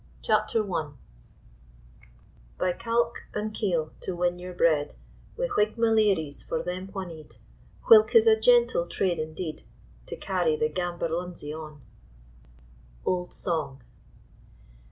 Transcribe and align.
CHAPTER 0.23 0.67
I 0.73 0.93
By 2.57 2.73
Cauk 2.73 3.27
and 3.35 3.53
keel 3.53 3.91
to 4.01 4.15
win 4.15 4.39
your 4.39 4.55
bread, 4.55 4.95
Wi' 5.37 5.47
whigmaleeries 5.55 6.41
for 6.43 6.63
them 6.63 6.87
wha 6.91 7.03
need, 7.05 7.35
Whilk 7.87 8.15
is 8.15 8.25
a 8.25 8.35
gentle 8.35 8.87
trade 8.87 9.19
indeed 9.19 9.61
To 10.07 10.15
carry 10.15 10.55
the 10.55 10.69
gaberlunzie 10.69 11.53
on. 11.53 11.81
Old 13.05 13.31
Song. 13.31 13.83